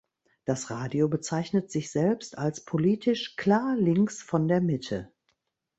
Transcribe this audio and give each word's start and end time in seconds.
Das 0.45 0.71
Radio 0.71 1.07
bezeichnet 1.09 1.69
sich 1.69 1.91
selbst 1.91 2.35
als 2.35 2.65
politisch 2.65 3.35
«klar 3.35 3.75
links 3.75 4.23
von 4.23 4.47
der 4.47 4.59
Mitte». 4.59 5.11